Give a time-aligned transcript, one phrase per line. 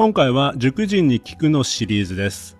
[0.00, 2.56] 今回は塾人に聞くのシリーズです、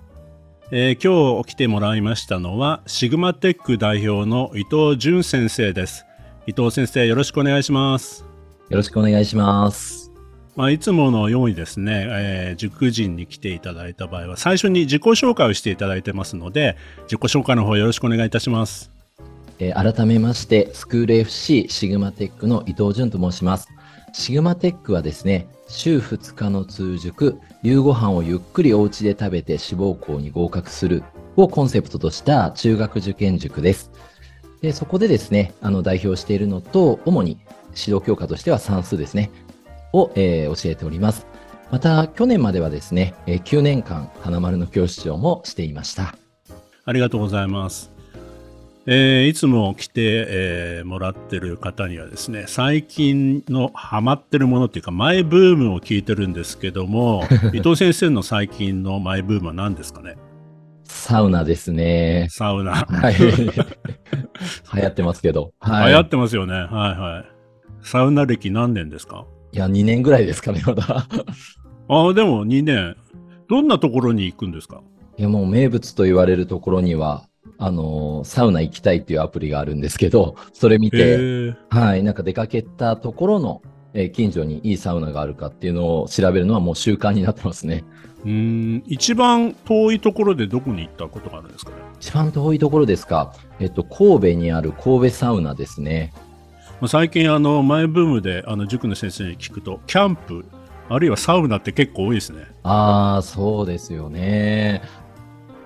[0.71, 6.05] えー、今日来てもらいましたのはシグマテック代表の伊藤淳先生です。
[6.47, 8.27] 伊藤先生よろしくお願いします。
[8.69, 10.13] よろしくお願いします。
[10.55, 18.91] まあ、いつものようにですね、えー、塾人に来ていただいた場合は最初に自己紹介をしていただいてますので自己紹介の方よろしくお願いいたします。
[19.59, 23.69] えー、改めまして、スクール FC シグマテックの伊藤淳と申します。
[24.13, 31.05] シグマテックはですね、週2日の通塾、夕ご飯をゆっくりお家で食べて志望校に合格する
[31.37, 33.91] をコンセプトとした中学受験塾です。
[34.61, 37.39] でそこでですね、あの代表しているのと、主に
[37.77, 39.31] 指導教科としては算数ですね、
[39.93, 41.27] を、えー、教えております。
[41.71, 46.17] また、去年まではですね、9年間、花丸の教師長もしていました。
[46.85, 48.00] ありがとうございます。
[48.93, 57.23] えー、いつも来て、えー、もらってる方にはですね、最近のハマってるものっていうか、マイブームを聞いてるんですけども、
[57.55, 60.17] 伊藤先生の最近のマイブームは何ですかね？
[60.83, 62.27] サウナですね。
[62.31, 62.75] サウナ。
[62.75, 63.15] はい。
[64.75, 65.53] 流行ってますけど。
[65.61, 65.91] はい。
[65.91, 66.55] 流行ってますよね。
[66.55, 67.87] はいはい。
[67.87, 69.25] サウナ歴何年ですか？
[69.53, 70.85] いや、2年ぐらいですかね、まだ。
[70.89, 71.07] あ
[72.09, 72.97] あ、でも2年。
[73.49, 74.83] どんなところに行くんですか？
[75.17, 77.25] いや、もう名物と言われるところには、
[77.59, 83.63] あの、サウナ行きたいっていうアプリがあるんですけど、 それ見て、はい、なんか出かけたところの、
[83.95, 87.85] えー、近所にいいサウナがあるかっていうのを調べるのはもう習慣になってますね。
[88.25, 91.77] うん一番遠いところでどこに行ったことがあるんですかね？
[91.99, 93.33] 一番遠いところですか？
[93.59, 96.13] えっと、神戸にある神戸サウナですね。
[96.87, 100.47] 最近、あの、マイブームで、あの、塾の先生に聞くと、キャンプ、
[100.89, 102.47] あるいはサウナって結構多いですね。
[102.63, 104.81] ああ、そうですよね。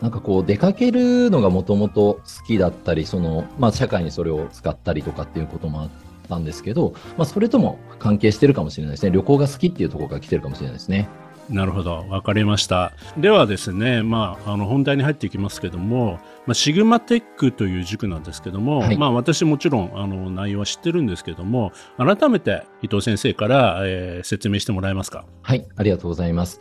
[0.04, 5.88] なんかこう出かけるのがもともと好きだったり、その、まあ社会にそれを使ったりとかっていうこともあっ
[6.28, 9.12] たんですけど、まあそれとも関係してるかもしれないですね。
[9.12, 11.09] 旅行が好きっていうところから来てるかもしれないですね。
[11.48, 12.04] なるほど。
[12.10, 12.92] わかりました。
[13.16, 25.25] ではですね、まあ、あの、本題に入っていきますけども、まあ、シグマテックという塾なんですけども、はい、まあ、私もちろん、あの、内容は知ってるんですけども、改めて伊藤先生から、えー、説明してもらえますか？
[25.41, 26.60] はい、ありがとうございます。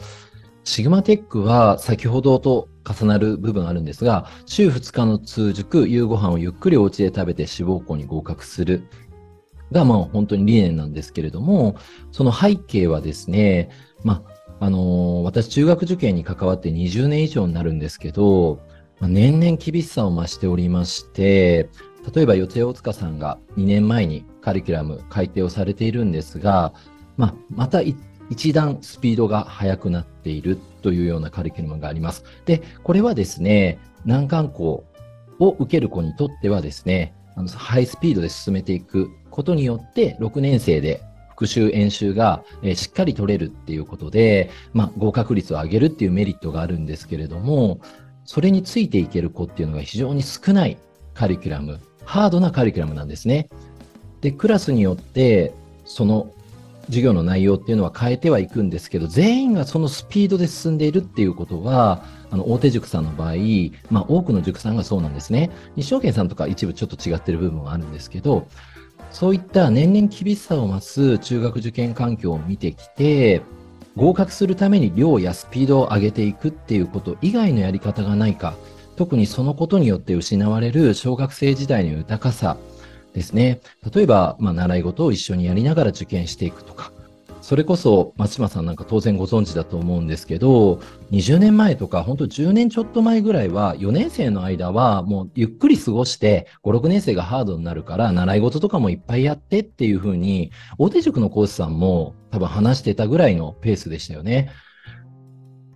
[0.64, 8.84] シグマテックは先ほどと重なる部分あるんですが、週2日の通塾、夕ご飯をゆっくりお家で食べて志望校に合格する。
[9.72, 11.76] が、まあ本当に理念なんですけれども、
[12.12, 13.70] その背景はですね、
[14.04, 14.24] ま
[14.60, 18.60] あ、あのー、私中学受験に関わって20年以上になるんですけど、
[19.00, 21.70] まあ、年々厳しさを増しておりまして、
[22.14, 26.74] 例えば四谷大塚さんが2年前にカリキュラム改定をされているんですが、
[27.18, 27.98] まあ、また一
[28.30, 32.24] 一段スピードが速くなっているというようなカリキュラムがあります。
[32.46, 34.84] で、これはですね、難関校
[35.40, 47.80] を受ける子にとってはですね、あのハイスピードで進めていくことによって、6年生で復習演習が、えしっかり取れるっていうことで、まあ、合格率を上げるっていうメリットがあるんですけれども、
[48.26, 50.78] それについていける子っていうのが非常に少ない
[51.14, 53.50] カリキュラム、ハードなカリキュラムなんですね。
[54.22, 55.54] で、クラスによって、
[55.86, 56.32] その
[56.88, 63.36] 授業の内容っていうのは変えてはいくんですけど、全員がそのスピードで進んでいるっていうことは、あの、大手塾さんの場合、
[63.90, 65.50] まあ、多くの塾さんがそうなんですね。
[65.76, 68.48] 日照券さんとか一部ちょっと違ってる部分はあるんですけど、
[69.12, 73.42] そういった年々厳しさを増す中学受験環境を見てきて、
[73.96, 78.56] 合格するために量やスピードを上げていくっていうこと以外のやり方がないか、
[78.96, 82.58] 特にそのことによって失われる小学生時代の豊かさ、
[83.14, 83.62] ですね。
[83.94, 86.92] 例えば、まあ、習い事を一緒にやりながら受験していくとか、
[87.44, 90.80] それこそ松島さんなんか当然ご存知だと思うんですけど、
[91.12, 104.50] 20年前とか、本当10年ちょっと前ぐらいは、4年生の間はもうゆっくり過ごして、5、6年生がハードになるから、習い事とかもいっぱいやってっていうふうに、大手塾の講師さんも多分話してたぐらいのペースでしたよね。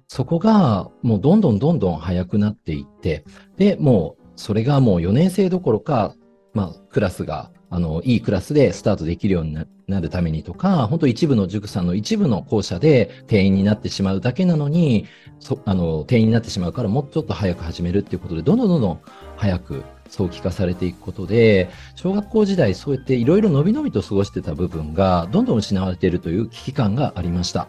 [0.08, 3.26] そこがもうどんどんどんどん速くなっていって、
[3.58, 6.16] で、もうそれがもう4年生どころか、
[6.58, 15.06] まあ、クラスが、あの、いいクラスでスタートできるようになるためにとか、本当一部の塾さんの一部の校舎で定員になってしまうだけなのに、
[15.40, 19.00] そあの、定員になってしまうからもうちょっと早く始めるっていうことで、どんどんどんどん
[19.36, 27.68] 早く早期化されていくことで、小学校時代そうやっていろいろ伸び伸びと過ごしてた部分が、どんどん失われているという危機感がありました。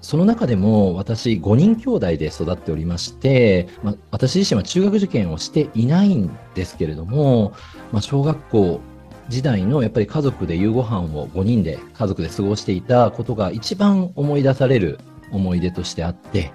[0.00, 7.52] その中でも私5人兄弟で育っておりまして、まあ、私自身は中学受験をしていないんですけれども、
[7.92, 8.80] まあ、小学校
[9.28, 14.98] 時代のやっぱり家族で夕ご飯を5人で家族で過ごしていたことが一番思い出される
[15.32, 16.52] 思い出としてあって、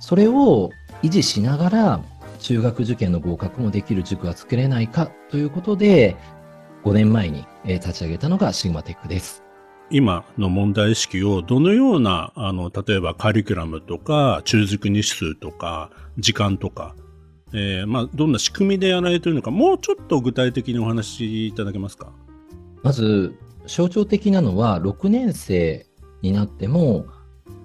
[0.00, 0.70] それを
[1.02, 2.00] 維持しながら
[2.38, 6.16] 中学受験の合格もできる塾が作れないかということで、
[6.84, 9.41] 5年前に立ち上げたのがシグマテックです。
[9.92, 16.96] 今の問題意識をどのような、あの、例えばカリキュラムとか、中軸日数とか、時間とか、
[17.52, 22.10] えー、まあ、どんな仕組みでやられているのか、もうちょっと具体的にお話しいただけますか？
[22.82, 23.34] まず、
[23.66, 25.86] 象徴的なのは、6年生
[26.22, 27.04] になっても、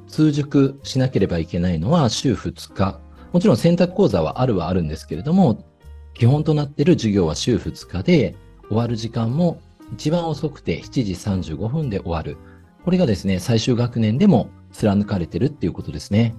[0.07, 2.99] 通塾しなければいけないのは週2日。
[3.31, 5.65] もちろん選択講座はあるはあるんですけれども、
[6.13, 8.35] 基本となっている授業は週2日で、
[8.67, 9.61] 終わる時間も
[9.93, 11.03] 一番遅くて7
[11.39, 12.37] 時35分で終わる。
[12.83, 16.35] これがですね、最終学年でも貫かれてるっていうことですね。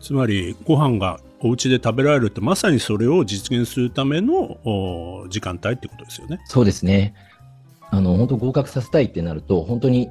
[0.00, 6.40] つまり、ご飯がお家で食べられるってまさにそれを実現するための時間帯ってことですよね。
[6.46, 7.14] そうですね。
[7.90, 10.10] あの、本当合格させたいってなると、本当に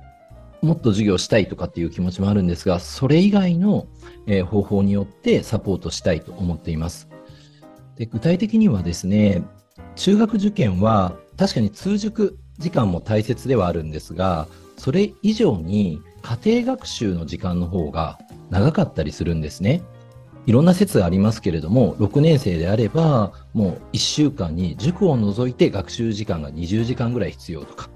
[0.62, 3.88] もっと授業したいとかっていう気持ちもあるんですが、それ以外の、
[4.26, 7.10] えー、方法によってサポートしたいと思っています。
[7.98, 9.44] で具体的にはですね、
[9.96, 14.48] 中学受験は確かに通塾時間も大切ではあるんですが、
[14.78, 18.20] それ以上に家庭学習の時間の方が
[18.50, 19.82] 長かったりするんですね。
[20.46, 27.90] いろんな説がありますけれども、6年生であれば、もう1週間に塾を除いて学習時間が20時間ぐらい必要とか、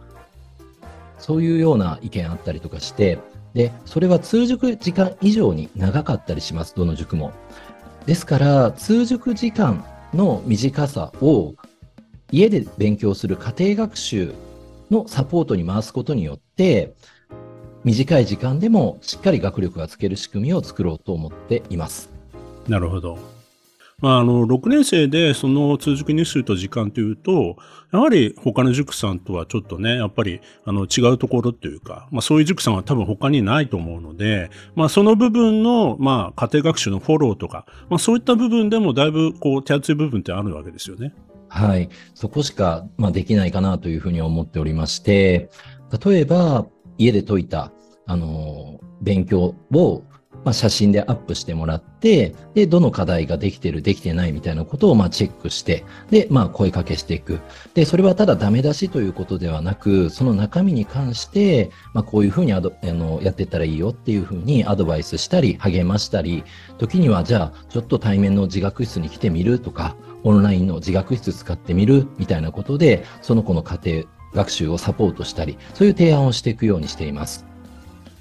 [1.20, 3.20] そういうような意見あったりとかして、
[3.54, 7.34] で、それは通塾時間以上に長かったりします、どの塾も。
[8.06, 9.84] ですから、通塾時間
[10.14, 11.54] の短さを
[12.32, 14.34] 家で勉強する家庭学習
[14.92, 16.96] のサポートに回すことによって、
[17.84, 22.10] 短い時間でもしっかり学力がつける仕組みを作ろうと思っています。
[22.68, 23.38] なるほど。
[24.00, 27.56] まあ、あの、6年生でその通塾日数と時間というと、
[27.92, 41.14] やはり他の塾さんとはちょっとね、やっぱり、あの、違うところというか、まあそういう塾さんは多分他にないと思うので、まあその部分の、まあ家庭学習のフォローとか、まあそういった部分でもだいぶこう手厚い部分ってあるわけですよね。
[41.50, 41.90] はい。
[42.14, 45.50] そこしか、まあ、できないかなというふうに思っておりまして、
[46.06, 46.66] 例えば、
[46.98, 47.72] 家で解いた、
[48.06, 50.04] あの、勉強を
[50.48, 57.42] まあ、写真でアップしてもらって、で、どの課題ができてる、できてないみたいなことを、まあ、チェックして、で、まあ、声かけしていく。
[57.74, 66.46] で、それはただダメ出しということではなく、その中身に関して、まあ、こういうふうにあのやってったらいいよっていうふうにアドバイスしたり、励ましたり、
[66.78, 74.04] 時には、じゃあ、ちょっと対面の自学室に来てみるとか、オンラインの自学室使ってみるみたいなことで、その子の家庭
[74.34, 77.47] 学習をサポートしたり、そういう提案をしていくようにしています。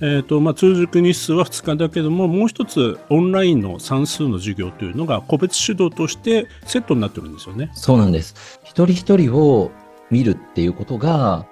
[0.01, 7.71] えーとまあ、通塾日数は2日だけどももう一つオンラインの算数の授業というのが個別指導としてセットになってるんですよね。
[7.75, 8.61] そうなんです。
[8.63, 9.71] 一人一人を
[10.11, 11.47] 見るっていうことが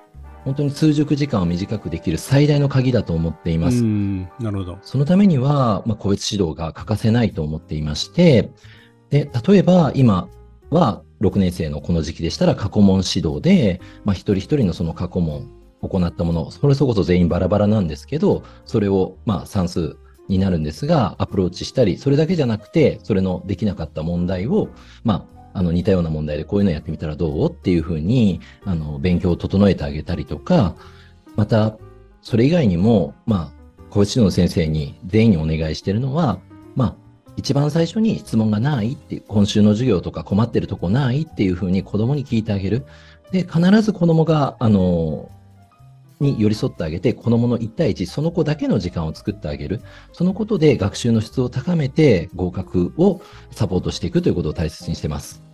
[0.44, 3.82] 本当に通塾時間を短くできる最大の鍵だと思っています。
[3.82, 4.78] なるほど。
[4.82, 8.50] そのためには、まあ、個別指導が欠かせないと思っていまして、
[9.08, 10.28] で、例えば今
[10.68, 15.48] は6年生のこの時期でしたら過去問指導で、まあ、一人一人のその過去問
[15.88, 19.96] 行ったもの、それそこそ全員バラバラなんですけど、それをまあ算数
[20.28, 24.68] になるんですが、アプローチしたり、それだけじゃなくて、それのできなかった問題を、
[25.02, 30.74] まあ、あの似たような問題でこういうのやってみたらどうっていうふうに、あの、勉強を整えてあげたりとか、
[31.36, 31.76] また、
[32.22, 36.40] それ以外にも、まあ、個別指導の先生に全員にお願いしてるのは、
[36.74, 36.96] まあ、
[37.36, 42.84] 一番最初に質問がないって今週の授業とか困ってるとこないっていうふうに子供に聞いてあげる。
[43.30, 45.30] で、必ず子供が、あの、
[46.20, 49.82] に寄り添ってあげて、子供の1対1、その子だけの時間を作ってあげる。
[50.12, 55.44] そのことで学習の質を高めて合格をサポートしていくということを大切にしてます。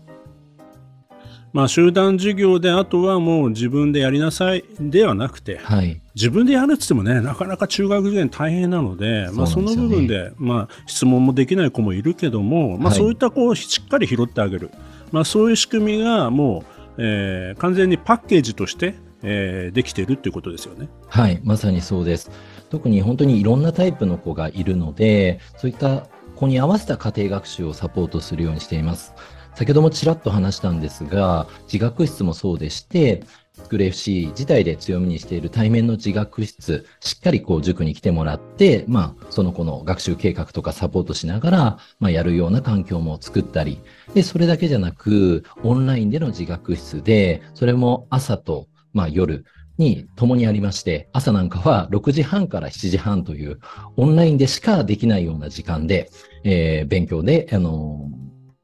[1.52, 14.70] まあ、集団授業であとはもう自分でやりなさいではなくて、はい、自分でやるって言ってもねなかなか中学受験大変なのでそまあ、その部分で、まあ、質問もできない子もいるけども、まあ、そういった子をしっかり拾ってあげる、
[15.10, 20.88] まあ、そういう仕組みがもう、えー、完全にパッケージとしてえー、できてるっていうことですよね。
[21.08, 22.30] はい、まさにそうです。
[22.70, 29.14] 特に本当にいろんなタイプの子がいるので、そういった子に合わせた家庭学習をサポートするようにしています。
[29.54, 43.80] 先ほどもちらっと話したんですが、自学室もそうでして、スクール FC 自体で強みにしている対面の自学室、しっかりこう塾に来てもらって、まあ、その子の学習計画とかサポートしながら、まあ、やるような環境も作ったり、
[44.14, 49.44] で、それだけじゃなく、オンラインでの自学室で、それも朝とまあ、夜
[49.78, 53.60] に共にありまして、朝なんかは6時半から7時半という
[53.96, 56.10] オンラインでしかできないような時間で、
[56.44, 58.10] えー勉強で、あの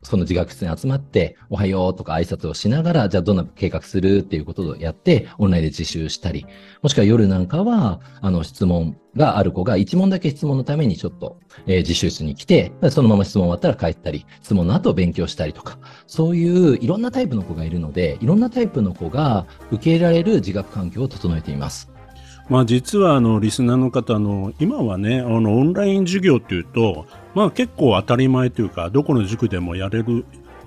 [0.06, 6.46] その自学室に集まって、おはようとか挨拶をしながら、じゃあどんな計画するっていうことをやって、オンラインで自習したり、
[6.80, 21.95] もしくは夜なんかは、あの、質問がある子が1問だけ質問のためにちょっと、えー自習室に来て、そのまま質問終わったら帰ったり、質問の後勉強したりとか、そういういろんなタイプの子がいるので、いろんなタイプの子が受け入れられる自学環境を整えています。
[22.48, 30.24] まあ実はあのリスナーの方の今はねあのオンライン授業っていうとまあ結構当たり前というかどこの塾でもやれる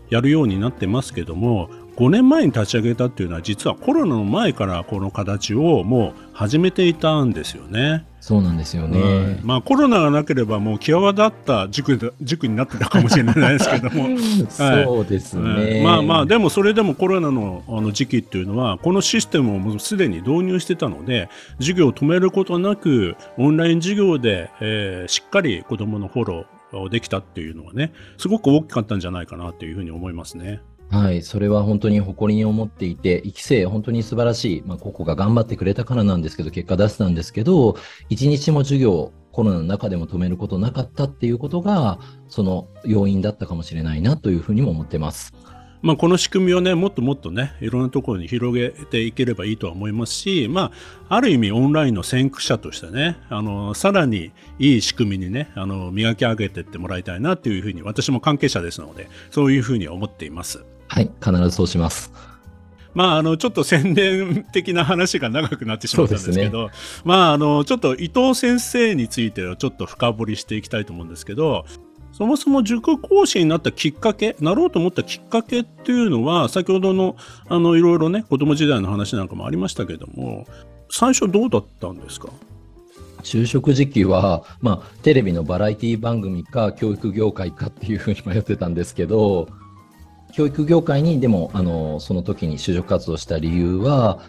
[0.10, 8.06] やるようになってますけども5年前に立ち上げたっていうのは実はコロナの前からこの形をもう始めていたんですよね。
[8.22, 9.00] そうなんですよね。
[9.00, 14.18] うんまあコロナがなければもう際立った塾だ塾になってたかもしれないですけども。
[14.48, 15.80] そうですね。
[15.80, 21.28] うんまあまあでもそれでもコロナのあの時期っていうのはこのシステムをもうすでに導入してたので
[21.58, 30.62] 授業を止めることなくオンライン授業で、えーしっかり子どものフォローをできたっていうのはねすごく大きかったんじゃないかなというふうに思いますね。
[30.92, 37.78] はい、それは本当に誇りに思っていて、育成、本当に素晴らしい、まあ、ここが頑張ってくれたからなんですけど、結果出したんですけど、
[38.10, 45.32] 一日も授業、コロナの中でも止めることなかったっていうことが、その要因だったかもしれないなというふうにも思ってます。
[45.82, 50.74] まあ、この仕組みをねもっともっとねいろんなところに広げていければいいとは思いますし、ま
[51.08, 60.66] あ、ある意味オンラインの先駆者としてねあのさらにいい仕組みにねあの磨き上げていってもらいたいなというふうに私も関係者ですのでそういうふうに思っています。
[60.90, 62.12] はい、必ずそうします。
[62.96, 66.72] まあ、あのちょっと宣伝的な話が長くなってしまったんですけど
[67.06, 71.66] まあ、あのちょっと伊藤先生についてはちょっと深掘りしていきたいと思うんですけど
[72.12, 77.16] そもそも塾講師になったきっかけなろうと思ったきっかけっていうのは先ほどの
[77.48, 80.48] あのいろいろね子供時代の話なんかもありましたけども
[80.90, 82.30] 最初どうだったんですか？
[83.22, 89.50] 就職時期は、まあ、テレビのバラエティ番組か教育業界かっていうふうに迷ってたんですけど、
[90.32, 94.20] 教育業界にでも、あの、その時に就職活動した理由は、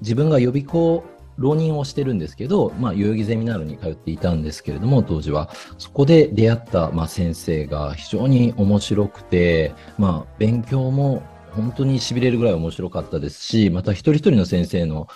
[0.00, 1.04] 自分が予備校、
[1.38, 5.50] 浪人をしてるんですけど、まあ、代々木ゼミナールに通っていたんですけれども、当時は。
[5.78, 15.08] そこで出会った、まあ、先生が非常に面白くて、まあ、勉強も本当に痺れるぐらい面白かったですし、また一人一人の先生の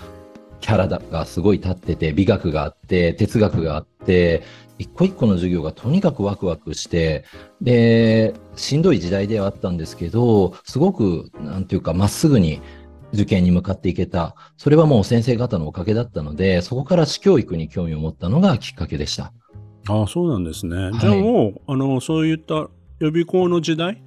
[0.60, 4.42] キャラがすごい立ってて、美学があって、哲学があって、
[4.78, 7.24] 一個一個の授業がとにかくワクワクして、
[7.60, 12.60] で、しんどい時代ではあったんですけど、すごく、なんていうか、まっすぐに
[13.12, 14.34] 受験に向かっていけた。
[14.56, 19.32] それはもう先生方のおかげだったので、そこから私教育に興味を持ったのがきっかけでした。
[19.88, 22.68] ああそうなんですね、いじゃあもうあのそういった
[22.98, 24.02] 予備校の時代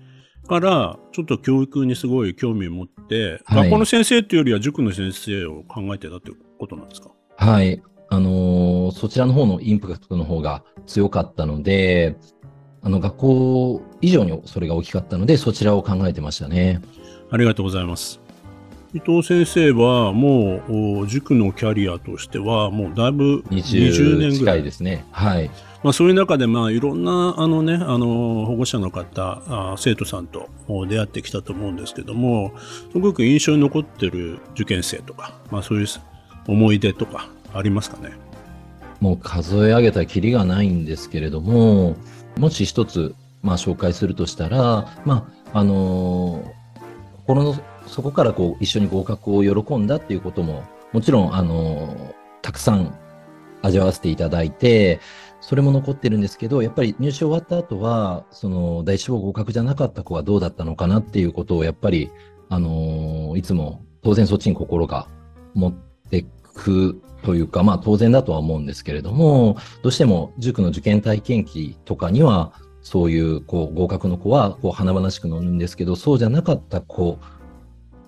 [0.45, 7.11] からちょっと教育にすごい興味を持って、はい学校の先生っていうよりは塾の先生を考えてたってことなんですか？
[7.37, 7.81] はい。
[8.09, 12.17] あのーそちらの方のインパクトの方が強かったので、
[12.81, 16.81] あの、学校以上にそれが大きかったので、そちらを考えてましたね。
[17.31, 18.19] ありがとうございます。
[18.91, 25.05] 伊藤先生はもうお塾のキャリアとしてはもうだいぶ20 20年ぐらいですね。
[25.11, 25.51] はい。
[25.83, 32.51] まあ、そういう中でまあいろんなあの、ね、あの保護者の方あ生徒さんとお出会ってきたと思うんですけども
[32.91, 35.87] すごく印象に残ってる受験生とか、まあ、そういう
[36.47, 38.11] 思い出とかありますかね？
[38.99, 41.95] もう数え上げたきりがないんですけれども、
[42.37, 46.59] もし一つ、まあ、紹介するとしたら、まあ、あのー
[47.25, 50.63] 心の底からこう一緒に合格を喜んだっていうことも、
[50.93, 52.97] もちろん、あのーたくさん
[53.61, 54.99] 味わわせていただいて、
[55.41, 62.09] それも残ってるんですけど、やっぱり入試終わった後は、その第一志望合格じゃなかった子はどうだったのかなっていうことを、やっぱり、
[62.49, 65.07] あのーいつも当然そっちに心が
[65.53, 65.73] 持っ
[66.09, 66.25] て
[66.59, 77.19] くというか、まあ当然だとは思うんですけれども、どうしても塾の受験体験記とかには、そういうこう合格の子はこう華々しく載るんですけど、そうじゃなかった子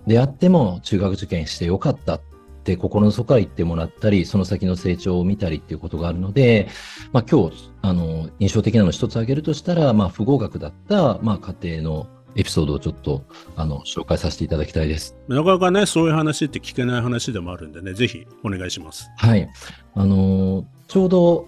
[0.06, 2.20] であっても中学受験してよかったっ
[2.64, 6.68] て心の底から言ってもらったり、その先の成長を見たりっていうことがあるので、
[7.12, 13.22] まあ今日、あの、印象的なのを一つ挙げるとしたら、まあ不合格だった、まあ家庭のエピソードをちょっと、
[13.56, 15.16] あの、紹介させていただきたいです。
[15.28, 19.48] なかなかねそういう話って聞けない話でもあるんでねぜひお願いしますはい。
[19.94, 21.46] あのーちょうど、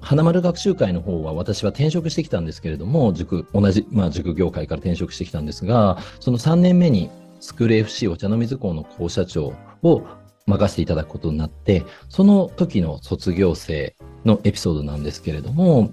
[0.00, 7.08] 花丸学習会の方は私は転職してきたんですけれども、塾、同じ、まあ塾業界から転職してきたんですが、その3年目に
[7.38, 10.02] スクール FC お茶の水校の校舎長を
[10.46, 15.92] 任せていただくことになって、その時の卒業生のエピソードなんですけれども、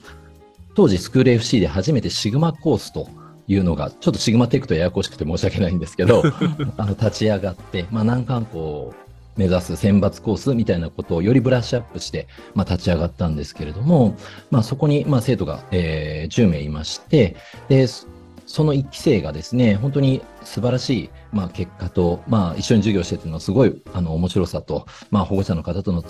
[0.74, 3.08] 当時スクール FC で初めてシグマコースと
[3.50, 6.24] いうのが、ちょっとシグマテックとややこしくて申し訳ないんですけど、
[6.78, 8.94] あの立ち上がって、まあ難関校
[9.40, 14.18] 目指す選抜コースみたいなことをよりブラッシュアップして、まあ、立ち上がったんですけれども、
[14.52, 17.38] まあ、そこに、まあ、生徒が、えー、10名いまして、
[17.70, 26.04] で、その1期生がですね、本当に素晴らしい、まあ、結果と、まあ、一緒に授業しててのすごい、あの、面白さと、まあ、保護者の方との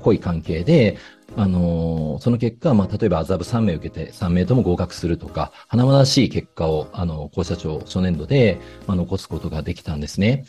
[0.00, 0.98] 濃い関係で、
[1.36, 10.44] あの、その結果、まあ、例えば麻布3名受けて3名とも合格するとか、華々しい結果を、あの、校舎長初年度で、まあ、残すことができたんですね。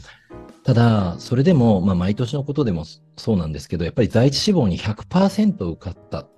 [0.63, 2.85] ただ、それでも、まあ、毎年のことでも
[3.17, 6.29] そうなんですけど、やっぱり第一志望に100%受かったっ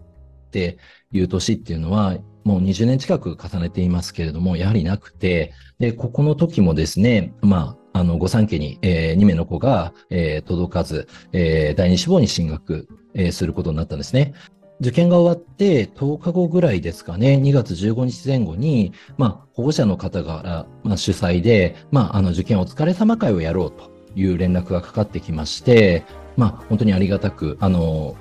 [0.52, 0.78] て
[1.18, 14.34] いう年っていうのは、もう20年近く重ねていますけれども、やはりなくて、で、ここの時もですね、まあ、あの、御三家に、えー、2名の子が、えー、届かず、えー、第二志望に進学、えー、することになったんですね。
[14.82, 26.04] 受験が終わって10日後ぐらいですかね、2月15日前後に、まあ、保護者の方が、まあ、主催で、まあ、あの、受験お疲れ様会をやろうという連絡がかかってきまして、
[26.36, 28.16] まあ、本当にありがたく、あの、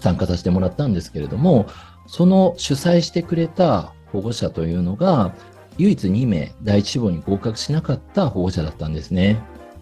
[0.00, 1.66] 参加させてもらったんですけれども、
[2.06, 5.34] その主催してくれた保護者というのが、
[5.78, 9.38] 唯一2名、第一志望に合格しなかった保護者だったんですね。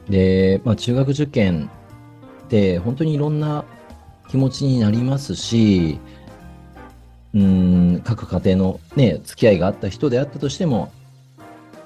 [0.09, 1.71] で、まあ、中学受験
[2.45, 3.65] って本当にいろんな
[4.29, 5.99] 気持ちになりますし、
[7.35, 10.93] うん、各家庭のね、付き合いがあった人であったとしても、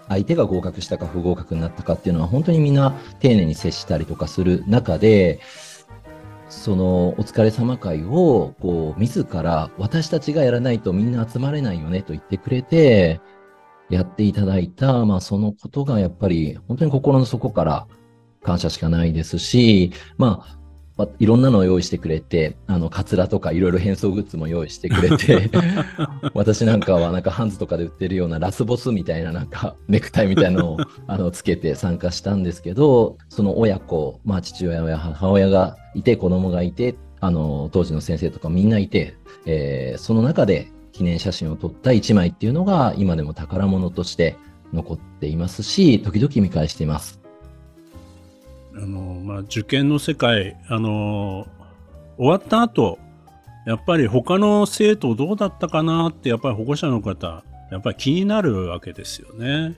[0.09, 5.41] 相手が合格したか不合格になったかっていうのは本当にみんな丁寧に接したりとかする中で、
[6.49, 13.21] そのお疲れ様会を、こう、自ら私たちがやらないとみんな集まれないよねと言ってくれて、
[13.91, 17.87] やっていただいた、まあそのことがやっぱり本当に心の底から
[18.43, 20.59] 感謝しかないですし、ま
[20.99, 25.51] あ、いろんなのを用意してくれて、あの、カツラとかいろいろ変装グッズも用意してくれて、
[26.35, 39.15] 私なんかはなんかハンズとかで売ってるようなラスボスみたいななんか ネクタイみたいなのを あのつけて参加したんですけど、その親子、まあ父親や母親がいて、子供がいて、あの、当時の先生とかみんないて、
[39.47, 44.37] えー、その中で記念写真を撮った一枚っていうのが今でも宝物として
[44.73, 47.21] 残っていますし、時々見返しています。
[48.77, 51.47] あの、まあ、受験の世界、あの、
[52.17, 52.99] 終わった後、
[53.69, 59.77] やっぱり他の生徒どうだったかなってやっぱり保護者の方、やっぱり気になるわけですよね。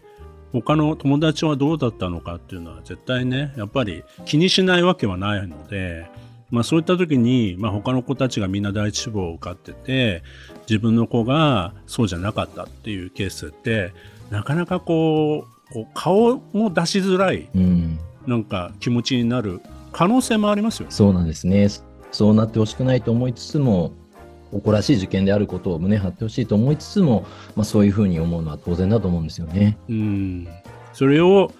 [0.52, 6.08] 他の友達はどうだったのかっていうのは絶対ね、やっぱり気にしないわけはないので、
[6.50, 10.22] まあそういった時に、まあ他の子たちがみんな第一志望を受かってて、
[10.68, 13.92] 自分の子がそうじゃなかったっていうケースって、
[14.30, 17.48] なかなかこう、こう顔も出しづらい。
[17.56, 19.60] うんなんか気持ちになる
[19.92, 20.92] 可能性もありますよね。
[20.92, 21.68] そうなんですね。
[22.12, 23.92] そうなってほしくないと思いつつも、
[24.52, 29.78] 誇らしい受験であることを胸張ってほしいと思いつつも、まあ、そういうふうに思うのは当然だと思うんですよね。
[29.88, 30.48] うん。
[30.92, 31.52] それを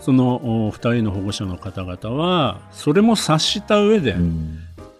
[0.00, 4.58] その2人の保護者の方々はそれも察した上で、うん、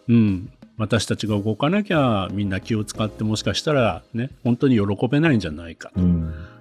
[0.09, 6.01] うん、私たちが動かなきゃみんな気を使ってもしかしたらね本当に喜べないんじゃないかと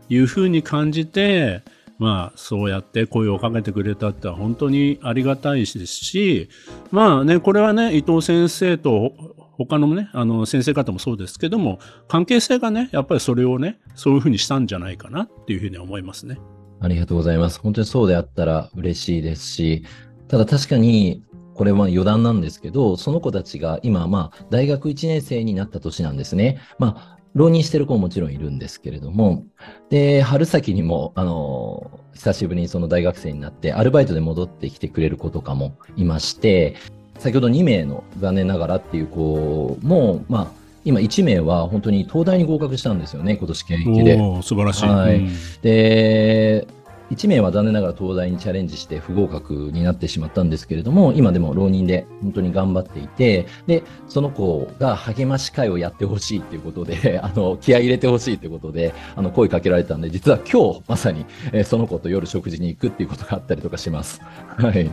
[0.09, 1.61] いうふうに感じて、
[1.99, 6.49] まあ、そうやって声をかけてくれたって本当にありがたいですし、
[6.91, 9.11] まあね、これはね、伊藤先生と
[9.57, 16.39] 他のね、あの先生方もそうですけども、関係性がね、やっぱりそれをね、そういうふうにしたんじゃないかなっていうふうに思いますね。
[16.79, 17.59] ありがとうございます。
[17.59, 19.83] 本当にそうであったら嬉しいですし、
[20.29, 26.61] ただ確かに、これは余談なんですけど、その子たちが今、まあ、大学1年生になった年なんですね。
[26.77, 29.45] まあ、浪人してる子ももちろんいるんですけれども、
[29.89, 36.75] で、春先にも、あの、久しぶりにその大学生になって、アルバイトで戻ってきてくれる子とかもいまして、
[37.17, 44.17] 先ほど2名の残念ながらっていう子も、まあ、今1名は本当に東大に合格したんですよね、今年現役で。
[44.41, 44.85] 素晴らしい。
[44.87, 45.17] はい。
[45.17, 45.29] うん、
[45.61, 46.67] で、
[47.09, 64.21] 1名は残念ながら東大にチャレンジして不合格になってしまったんですけれども、今でも浪人で本当に頑張っていて、で、その子が励まし会をやってほしいということで、 あの、気合い入れてほしいということで、あの、声かけられたんで、実は今日まさに、えー、その子と夜食事に行くっていうことがあったりとかします。
[64.57, 64.89] はい。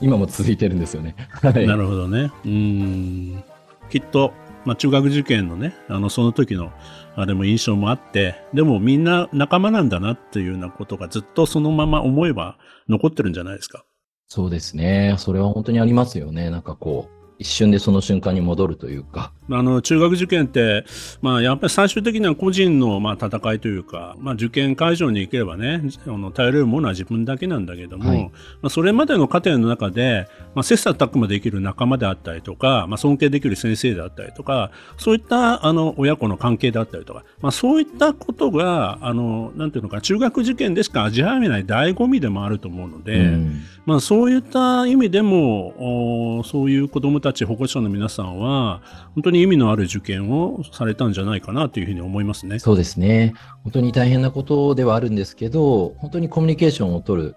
[0.00, 1.14] 今も続いてるんですよね。
[1.30, 1.66] はい。
[1.66, 2.30] なるほどね。
[2.44, 3.44] うん。
[3.90, 4.32] きっと、
[4.64, 6.72] まあ、中学受験のね、あの、その時の、
[7.16, 12.56] あれも印象もあって、でもみんな仲間なんだなっていうようなことがずっとそのまま思えば
[12.88, 13.84] 残ってるんじゃないですか。
[14.26, 15.16] そうですね。
[15.18, 16.50] それは本当にありますよね。
[16.50, 19.32] なんかこう、一瞬でその瞬間に戻るというか。
[19.52, 20.84] あの中学受験って、
[21.22, 28.30] まあ、やっぱり最終的には個人のまあ戦いというか、まあ、受験会場に行ければねあの頼れるものは自分だけなんだけども、はい、ま
[28.64, 48.82] あ、それまでの過程の中で、まあ、切磋琢磨できる仲間であったりとか、まあ、尊敬できる先生であったりとかそういったあの親子の関係であったりとか、まあ、そういったことがあのなんていうのか中学受験でしか味わえない醍醐味でもあると思うので、うん、まあ、そういった意味でもそういう子どもたち保護者の皆さんは
[49.14, 52.58] 本当に意味のある受験をされたんじゃないかなというふうに思いますね。
[52.58, 53.34] そうですね。
[53.64, 57.36] 本当に大変なことではあるんですけど、本当にコミュニケーションを取る、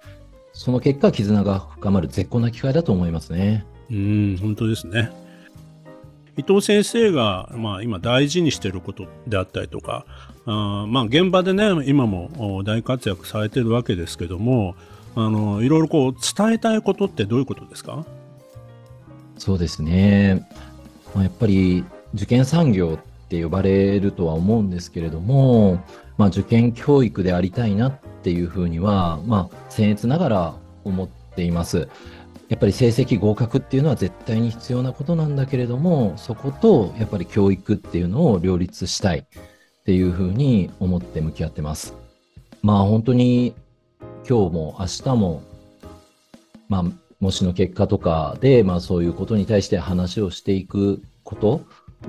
[0.53, 3.65] その結果、絆が深まる絶好な機会だと思いますね。
[3.89, 5.11] うん、本当ですね。
[6.37, 10.05] 伊藤先生が、まあ、今大事にしていることであったりとか、
[10.45, 14.75] あまあ、現場でね、今も大活躍されてるわけですけども、
[15.15, 18.03] あのいろいろこう伝えたいことってどういうことですか？
[19.37, 20.47] そうですね。
[21.13, 25.83] まあ、やっぱり受験産業って呼ばれるとは思うんですけれども、
[26.17, 31.87] まあ、受験教育でありたいなっていうふうには、まあ、僭越ながら思っています。
[32.49, 41.95] やっぱり成績合格っていうのは絶対に必要なことなんだけれども、そことやっぱり教育っていうのを両立したいっていうふうに思って向き合ってます。
[42.61, 43.55] まあ本当に
[44.29, 45.41] 今日も明日も、
[46.69, 46.83] まあ
[47.23, 51.61] 模試の結果とかで、まあそういうことに対して話をしていくこと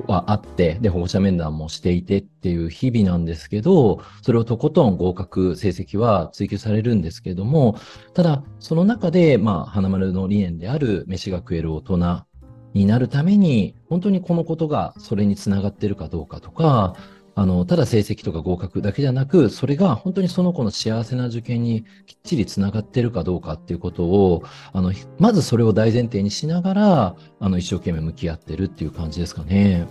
[0.06, 7.78] はあって、で、保護者面談もしていてっていう日々なんですけど、それをとことん合格成績は追求されるんですけども、
[8.12, 12.26] ただ、その中で、まあ、花丸の理念である飯が食える大人
[12.74, 16.96] になるために、本当にこのことがそれにつながってるかどうかとか、
[17.36, 29.86] あの、ただ成績とか合格だけじゃなく、それが本当にその子の幸せな受験にきっちりつながってるかどうかっていうことを、あの、まずそれを大前提にしながら、あの、一生懸命向き合ってるっていう感じですかね。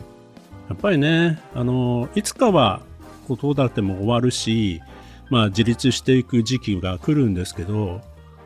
[0.70, 2.82] やっぱりね、あの、いつかは
[3.28, 4.82] 子育ても終わるし、
[5.30, 8.02] まあ、自立していく時期が来るんですけど、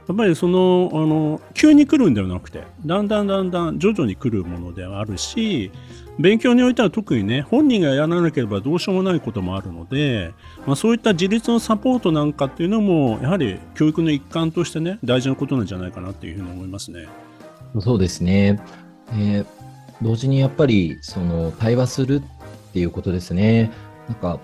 [0.07, 5.71] やっぱりその、あの、急に来るんではなくて、だんだんだんだん徐々に来るものではあるし、
[6.17, 10.33] 勉強においては特にね、本人がやらなければどうしようもないこともあるので、
[10.65, 17.07] まあ、そういった自立のサポートなんかっていうのも、やはり教育の一環としてね、大事なことなんじゃないかなっていうふうに思いますね。
[17.79, 18.61] そうですね。
[19.11, 19.45] えー、
[20.01, 22.21] 同時にやっぱり、その、対話する
[22.69, 23.71] っていうことですね。
[24.07, 24.39] なんか、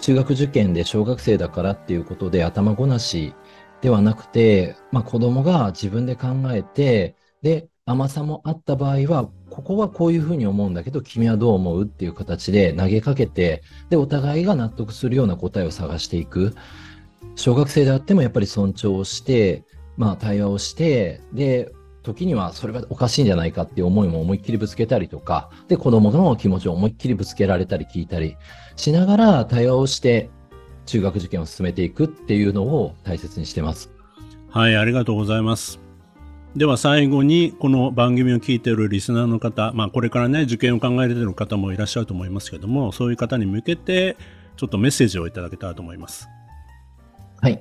[0.00, 3.34] 中学受験で小学生だからっていうことで頭ごなし
[3.82, 16.54] ではなくて、まあ、子供が自分で考えて、で、甘さもあった場合は、ここはこういうふうに思うんだけど、君はどう思うっていう形で投げかけて、で、お互いが納得するような答えを探していく。
[17.34, 19.64] 小学生であってもやっぱり尊重をして、
[19.96, 28.36] まあ対話をして、で、時にはそれはおかしいんじゃないかっていう思いも思いっきりぶつけたりとか、で、子供の気持ちを思いっきりぶつけられたり聞いたり
[28.76, 30.30] しながら対話をして、
[30.86, 33.90] 中学受験を進めていくっていうのを大切にしてます。
[34.50, 35.80] はい、ありがとうございます。
[36.56, 44.16] では最後にこの番組を聞いているリスナーの方、まあ、これからね受験を考えている方もいらっしゃると思いますけどもそういう方に向けて
[44.56, 46.28] ちょっとメッセージをいただけたらと思います。
[47.40, 47.60] はい、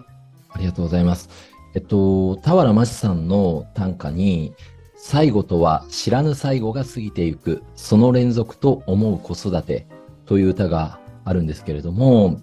[0.49, 1.29] ありがとうございます。
[1.75, 4.53] えっと、田原真さんの短歌に、
[4.97, 9.87] 最後とは知らぬ最後が過ぎていく、その連続と思う子育て
[10.25, 12.41] という歌があるんですけれども、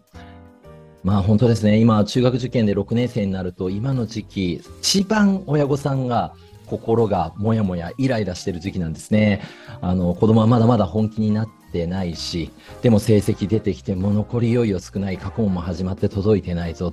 [1.05, 6.35] まあ本当ですね、今、中学受験で6年生になると、今の時期、一番親御さんが
[6.67, 9.43] 心がもやもやイライラしてる時期なんですね。
[9.81, 12.51] あの子供はまだまだ本気になってないし、
[12.83, 16.93] でも成績出てきても残りいよいよ少ない過去問も始まって届いてないぞ。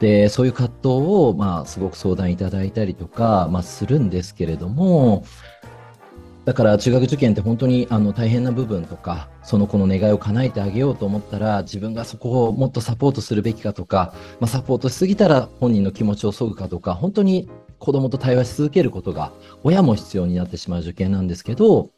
[0.00, 5.24] で、そういう葛藤を、まあ、すごく相談いただいたりとか、まあ、するんですけれども、
[6.46, 19.32] だから中学受験って本当にあの大変な部分とか、その子の願いを叶えてあげようと思ったら、自分がそこをもっとサポートするべきかとか、まあ、サポートしすぎたら本人の気持ちを削ぐかとか、本当に子供と対話し続けることが
[19.64, 21.90] 親も必要になってしまう受験なんですけど、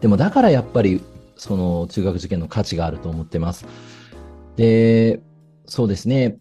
[0.00, 1.00] でもだからやっぱり
[1.36, 3.64] その中学受験の価値があると思ってます。
[4.56, 5.22] で、
[5.66, 6.38] そうですね。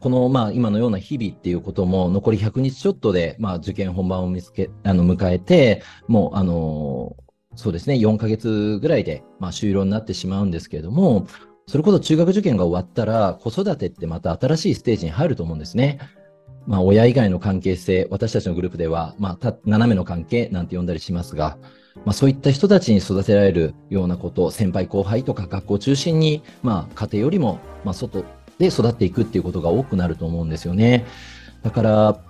[0.00, 7.16] この、まあ、今のような日々っていうことも、残り100日ちょっとで、まあ、受験本番を見つけ、あの、迎えて、もう、あの、
[7.54, 11.26] そうですね、4ヶ月ぐらいで、まあ、終了になってしまうんですけれども、
[11.66, 15.98] それこそ中学受験が終わったら、子育てってまた新しいステージに入ると思うんですね。
[16.66, 21.58] まあ、親以外の関係性、私たちのグループでは、まあ、斜めの関係なんて呼んだりしますが、
[22.04, 28.24] まあ、そういった人たちに育てられるようなこと、先輩後輩とか学校中心に、まあ、家庭よりも、まあ、外
[28.58, 31.04] で育っていくっていうことが多くなると思うんですよね。
[31.62, 32.20] だから、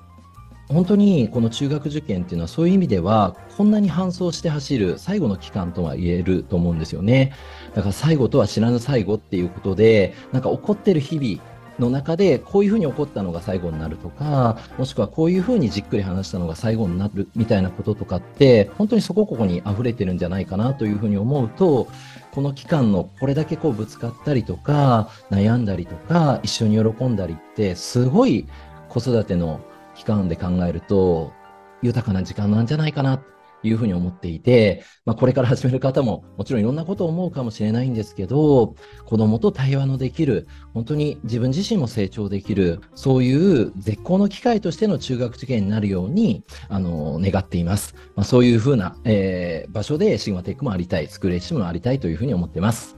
[0.68, 7.32] 本当にこの中学受験っていうのはそういう意味ではこんなに搬送して走る最後の期間とは言えると思うんですよね。
[7.74, 21.88] だから最後とは知らぬ最後っていうことでなんか起こってる日々の中でこういうふうに起こったのが最後になるとかもしくはこういうふうにじっくり話したのが最後になるみたいなこととかって本当にそこここに溢れてるんじゃないかなというふうに思うと
[22.36, 28.46] この期間のこれだけこうぶつかったりとか悩んだりとか一緒に喜んだりってすごい
[28.90, 29.62] 子育ての
[29.94, 31.32] 期間で考えると
[31.80, 33.22] 豊かな時間なんじゃないかな
[33.66, 38.74] いうふうに思っていて、まあ、これから始める方ももちろんいろんなことを思うかもしれないんですけど
[39.04, 52.96] 子供と対話のできる本当に自分自身も成長できるそういう絶好の機会としての中学受験になるようにあの願っています、まあ、そういうふうな、えー、場所でシグマテックもありたいスクールエッシュもありたいというふうに思ってます。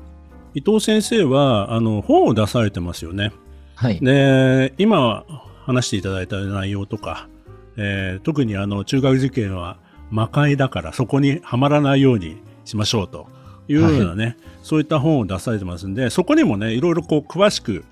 [0.54, 3.32] 伊藤先生はあの本を出されてますよね。
[3.74, 5.24] はい、で今
[5.66, 7.28] 話していただいた内容とか、
[7.76, 9.78] えー、特にあの中学受験は
[10.10, 13.26] 魔界だからそこにはまらないようにしましょうと
[13.68, 17.84] いうようなね、はい、そういった本を出されてますんでそこにもねいろいろこう詳しく、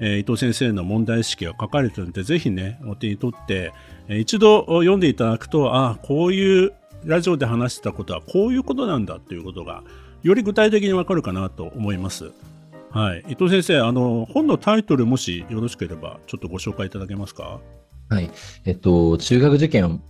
[0.00, 3.72] えー、伊藤先生の問題意識が書かれてるんでぜひねお手に取って、
[4.08, 6.72] えー、一度読んでいただくとああこういう
[7.04, 9.82] ラジオで話してたことはこういうことなんだということが
[10.22, 12.30] より具体的にわかるかなと思います。
[12.90, 17.58] はい、伊藤先生あの本のタイトルもしよろしければちょっとご紹介いただけますか？
[18.08, 18.30] はい、
[18.66, 20.02] えっと中学受験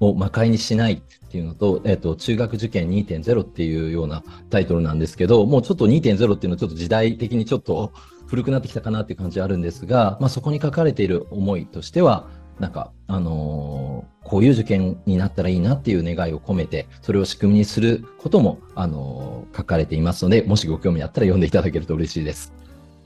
[0.00, 7.92] を魔界にしないっていうのと、えっ、と、中学受験2.0っていうようなタイトルなんですけど、もうちょっと2.0っていうのはちょっと時代的にちょっと
[8.26, 22.52] 古くなってきたかなっていう感じはあるんですが、まあ、そこに書かれている思いとしては、なんか、あのー、こういう受験になったらいいなっていう願いを込めて、それを仕組みにすることも、あのー、書かれていますので、もしご興味あったら読んでいただけると嬉しいです。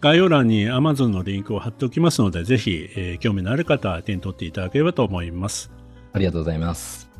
[0.00, 5.70] 概要欄に Amazon のリンクを貼っておきますので、ぜひ、えー、興味のある方は手に取っていただければと思います。
[6.14, 7.10] ありがとうございます。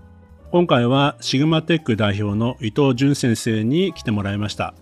[0.51, 4.73] 今回はシグマテック代表の伊藤淳先生に来てもらいました。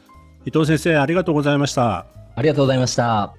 [0.45, 2.07] 伊藤先生、ありがとうございました。
[2.37, 3.33] ありがとうございました。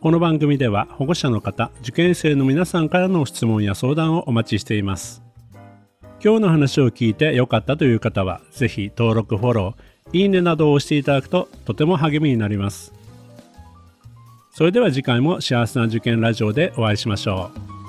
[0.00, 5.22] この番組では保護者の方、受験生の皆さんからの質問や相談をお待ちしています。
[6.24, 12.94] 今日の話を聞いて良かったという方は、ぜひ登録、フォロー、いいねなどを押していただくととても励みになります。
[14.50, 17.81] それでは次回も幸せな受験ラジオでお会いしましょう。